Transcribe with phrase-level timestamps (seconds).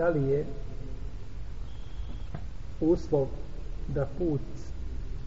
[0.00, 0.44] da li je
[2.80, 3.26] uslov
[3.88, 4.40] da put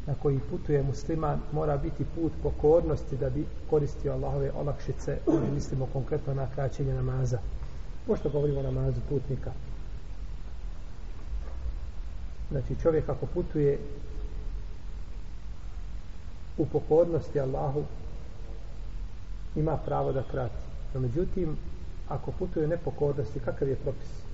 [0.08, 5.88] na koji putuje musliman mora biti put pokornosti da bi koristio Allahove olakšice ovdje mislimo
[5.94, 7.40] konkretno na kraćenje namaza.
[8.08, 9.52] Pošto govorimo o namazu putnika.
[12.52, 13.80] Znači čovjek ako putuje
[16.58, 17.84] u pokornosti Allahu
[19.56, 20.64] ima pravo da krati
[20.94, 21.58] no međutim
[22.10, 24.33] ako putuje u nepokornosti kakav je propis?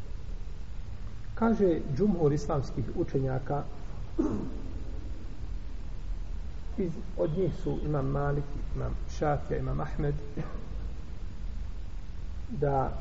[1.39, 3.63] Kaže džumhur islamskih učenjaka
[6.77, 8.43] iz, od njih su imam Malik,
[8.75, 10.15] imam Šafija, imam Ahmed
[12.49, 12.91] da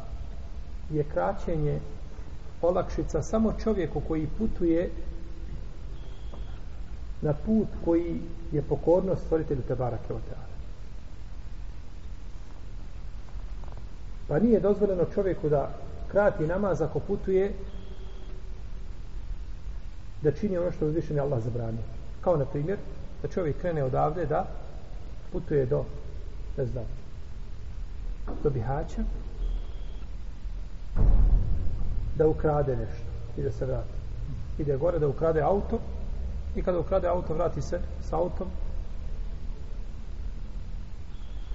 [0.90, 1.80] je kraćenje
[2.62, 4.90] olakšica samo čovjeku koji putuje
[7.22, 8.20] na put koji
[8.52, 10.48] je pokornost stvoritelju Tebara Keoteana.
[14.28, 15.70] Pa nije dozvoljeno čovjeku da
[16.10, 17.52] krati namaz ako putuje
[20.22, 21.82] da čini ono što uzvišen Allah zabranio.
[22.20, 22.78] Kao na primjer,
[23.22, 24.46] da čovjek krene odavde da
[25.32, 25.84] putuje do
[26.56, 26.84] ne znam
[28.42, 29.02] do Bihaća
[32.16, 33.98] da ukrade nešto i da se vrati.
[34.58, 35.78] Ide gore da ukrade auto
[36.56, 38.48] i kada ukrade auto vrati se s autom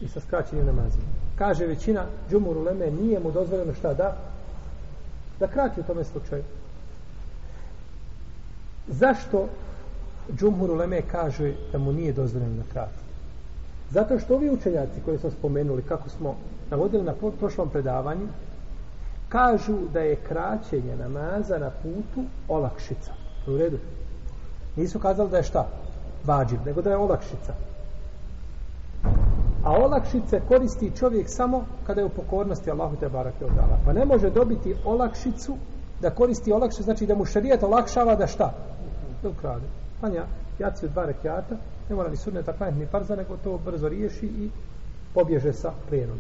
[0.02, 1.06] i sa skraćenim namazima.
[1.38, 4.18] Kaže većina džumuru leme nije mu dozvoljeno šta da
[5.40, 6.44] da krati u tome slučaju
[8.88, 9.48] zašto
[10.38, 13.04] Džumhur Uleme kaže da mu nije dozvoljeno da krati.
[13.92, 16.36] Zato što ovi učenjaci koji smo spomenuli, kako smo
[16.70, 18.28] navodili na prošlom predavanju,
[19.30, 23.12] kažu da je kraćenje namaza na putu olakšica.
[23.48, 23.78] U redu.
[24.76, 25.68] Nisu kazali da je šta?
[26.26, 27.54] Vađiv, nego da je olakšica.
[29.64, 33.80] A olakšice koristi čovjek samo kada je u pokornosti Allahu te barake odala.
[33.86, 35.58] Pa ne može dobiti olakšicu
[36.02, 38.54] da koristi olakšicu, znači da mu šerijat olakšava da šta?
[39.24, 39.66] Da ukrade
[40.00, 40.26] klanja
[40.60, 41.56] jaci od dva rekiata,
[41.90, 44.50] ne mora ni sunneta klanjati ni farza, nego to brzo riješi i
[45.14, 46.18] pobježe sa plenom.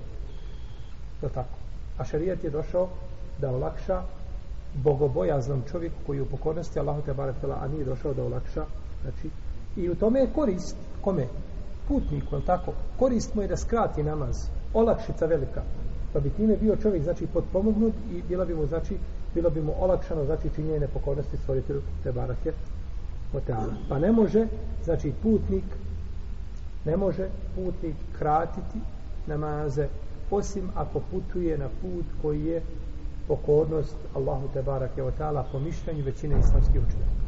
[1.21, 1.57] To tako.
[1.97, 2.87] A šarijet je došao
[3.41, 4.01] da olakša
[4.73, 8.65] bogobojaznom čovjeku koji je u pokornosti Allahu te baratela, a nije došao da olakša.
[9.01, 9.29] Znači,
[9.75, 10.75] i u tome je korist.
[11.01, 11.27] Kome?
[11.87, 12.73] Putniku, tako?
[12.99, 14.47] Korist mu je da skrati namaz.
[14.73, 15.61] Olakšica velika.
[16.13, 18.97] Pa bi time bio čovjek, znači, potpomognut i bila bi mu, znači,
[19.33, 22.53] bilo bi mu olakšano, znači, činjenje nepokornosti stvoritelju te barake
[23.89, 24.47] Pa ne može,
[24.83, 25.63] znači putnik
[26.85, 28.79] ne može putnik kratiti
[29.27, 29.87] namaze
[30.31, 32.61] osim ako putuje na put koji je
[33.27, 37.23] pokornost Allahu te barake o ta'ala po mišljenju većine islamskih učenjaka.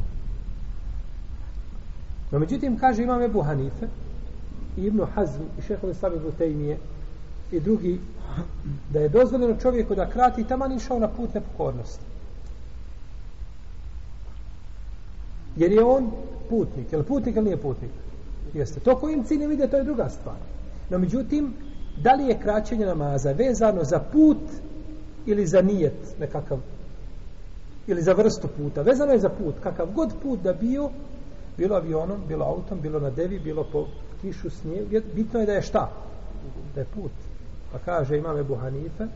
[2.31, 3.88] No međutim kaže imam Ebu Hanife
[4.77, 6.77] i Ibn Hazm i šehovi Sami Butejmije
[7.51, 7.99] i drugi
[8.89, 12.03] da je dozvoljeno čovjeku da krati taman išao na put nepokornosti.
[15.55, 16.11] Jer je on
[16.49, 16.91] putnik.
[16.91, 17.91] Je li putnik ili nije putnik?
[18.53, 18.79] Jeste.
[18.79, 20.35] To kojim ciljem ide, to je druga stvar.
[20.89, 21.53] No, međutim,
[22.03, 24.38] da li je kraćenje namaza vezano za put
[25.25, 26.59] ili za nijet nekakav
[27.88, 28.81] ili za vrstu puta.
[28.81, 29.55] Vezano je za put.
[29.63, 30.89] Kakav god put da bio,
[31.57, 33.85] bilo avionom, bilo autom, bilo na devi, bilo po
[34.21, 35.91] kišu, snijeg, bitno je da je šta?
[36.75, 37.11] Da je put.
[37.71, 39.07] Pa kaže imam Ebu Hanife,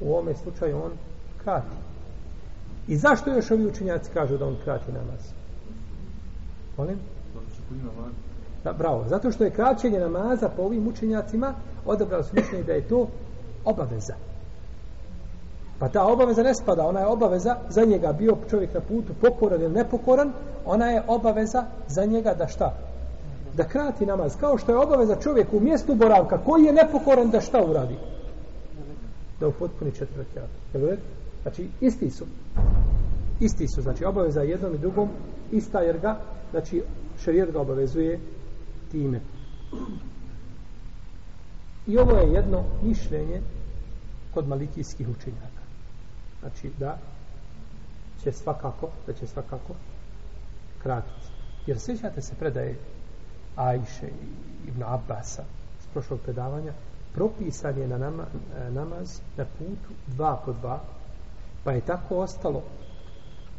[0.00, 0.92] u ovome slučaju on
[1.44, 1.76] krati.
[2.88, 5.20] I zašto još ovi učenjaci kažu da on krati namaz?
[6.76, 6.98] Molim?
[8.64, 9.04] Da, bravo.
[9.08, 11.54] Zato što je kraćenje namaza po ovim učenjacima
[11.86, 13.08] odabrali su mišljenje da je to
[13.64, 14.14] obaveza.
[15.78, 19.62] Pa ta obaveza ne spada, ona je obaveza za njega bio čovjek na putu pokoran
[19.62, 20.32] ili nepokoran,
[20.64, 22.74] ona je obaveza za njega da šta?
[23.56, 24.36] Da krati namaz.
[24.40, 27.96] Kao što je obaveza čovjek u mjestu boravka koji je nepokoran da šta uradi?
[29.40, 30.48] Da upotpuni četvrtjaka.
[30.74, 30.96] Jel
[31.42, 32.24] Znači, isti su.
[33.40, 33.82] Isti su.
[33.82, 35.08] Znači, obaveza jednom i drugom
[35.52, 36.82] ista jer ga, znači,
[37.24, 38.20] šarijet ga obavezuje
[38.90, 39.20] time.
[41.86, 43.40] I ovo je jedno mišljenje
[44.34, 45.64] kod malikijskih učenjaka.
[46.40, 46.98] Znači, da
[48.22, 49.74] će svakako, da će svakako
[50.82, 51.26] kratiti.
[51.66, 52.76] Jer sjećate se predaje
[53.56, 55.42] Ajše i Ibn Abbasa
[55.80, 56.72] s prošlog predavanja,
[57.14, 58.24] propisan je na nama,
[58.70, 60.80] namaz na putu dva po dva,
[61.64, 62.62] Pa je tako ostalo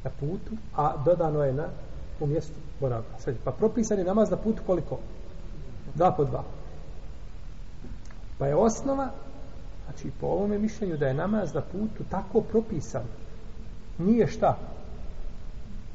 [0.06, 1.68] na putu, a dodano je na
[2.19, 3.19] u mjestu boravka.
[3.19, 5.00] Sad, pa propisan je namaz na putu koliko?
[5.96, 6.44] Dva po dva.
[8.38, 9.10] Pa je osnova,
[9.86, 13.04] znači po ovome mišljenju da je namaz na putu tako propisan.
[13.98, 14.57] Nije šta.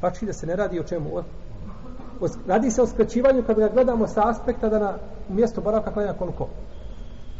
[0.00, 1.16] Pači da se ne radi o čemu?
[1.16, 1.22] O,
[2.20, 4.94] o, radi se o skraćivanju kad ga gledamo sa aspekta da na
[5.28, 6.48] mjesto boravka klanja koliko?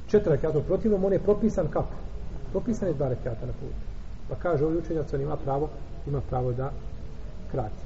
[0.07, 0.61] Četiri rekata.
[0.61, 1.95] Protivno, on je propisan kako?
[2.51, 3.90] Propisan je dva rekata na putu.
[4.31, 5.69] Pa kaže ovaj učenjac, on ima pravo,
[6.07, 6.71] ima pravo da
[7.51, 7.85] krati.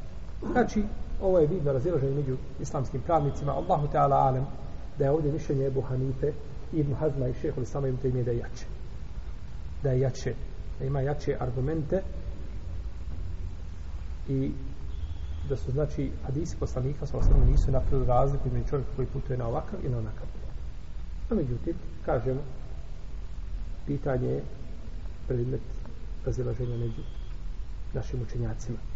[0.52, 0.84] Znači,
[1.22, 3.52] ovo je vidno razilaženje među islamskim pravnicima.
[3.52, 4.46] Allahu Teala alem
[4.98, 6.32] da je ovdje mišljenje Ebu Hanife,
[6.72, 8.66] Ibn Hazma i šeho Lisama im da je jače.
[9.82, 10.34] Da je jače.
[10.78, 12.02] Da ima jače argumente
[14.28, 14.52] i
[15.48, 19.48] da su znači hadisi poslanika sa osnovno nisu napravili razliku između čovjeka koji putuje na
[19.48, 20.26] ovakav i na onakav.
[21.30, 21.74] A međutim,
[22.04, 22.40] kažemo,
[23.86, 24.42] pitanje je
[25.28, 25.60] predmet
[26.26, 27.02] razilaženja među
[27.92, 28.93] našim učenjacima.